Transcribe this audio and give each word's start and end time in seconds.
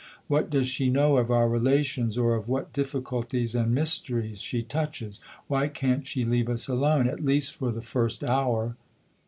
What 0.27 0.49
does 0.49 0.65
she 0.65 0.89
know 0.89 1.17
of 1.17 1.29
our 1.29 1.47
relations 1.47 2.17
or 2.17 2.33
of 2.33 2.47
what 2.49 2.73
difficulties 2.73 3.53
and 3.53 3.71
mysteries 3.71 4.41
she 4.41 4.63
touches? 4.63 5.21
Why 5.47 5.67
can't 5.67 6.07
she 6.07 6.25
leave 6.25 6.49
us 6.49 6.67
alone 6.67 7.07
at 7.07 7.23
least 7.23 7.53
for 7.53 7.71
the 7.71 7.81
first 7.81 8.23
hour?" 8.23 8.75